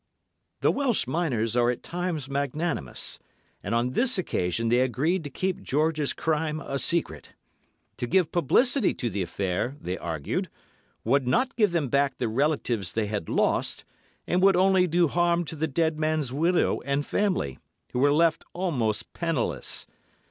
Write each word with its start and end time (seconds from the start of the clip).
The 0.61 0.71
Welsh 0.71 1.05
miners 1.05 1.55
are 1.55 1.69
at 1.69 1.83
times 1.83 2.27
magnanimous, 2.27 3.19
and 3.61 3.75
on 3.75 3.91
this 3.91 4.17
occasion 4.17 4.69
they 4.69 4.79
agreed 4.79 5.23
to 5.25 5.29
keep 5.29 5.61
George's 5.61 6.11
crime 6.13 6.59
a 6.59 6.79
secret. 6.79 7.33
To 7.97 8.07
give 8.07 8.31
publicity 8.31 8.95
to 8.95 9.11
the 9.11 9.21
affair, 9.21 9.77
they 9.79 9.99
argued, 9.99 10.49
would 11.03 11.27
not 11.27 11.55
give 11.55 11.71
them 11.71 11.87
back 11.87 12.17
the 12.17 12.27
relatives 12.29 12.93
they 12.93 13.05
had 13.05 13.29
lost, 13.29 13.85
and 14.25 14.41
would 14.41 14.55
only 14.55 14.87
do 14.87 15.07
harm 15.07 15.45
to 15.45 15.55
the 15.55 15.67
dead 15.67 15.99
man's 15.99 16.33
widow 16.33 16.81
and 16.83 17.05
family, 17.05 17.59
who 17.93 17.99
were 17.99 18.11
left 18.11 18.43
almost 18.55 19.13
penniless. 19.13 19.85